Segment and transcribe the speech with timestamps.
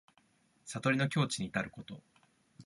[0.65, 2.01] 悟りの境地にいたること。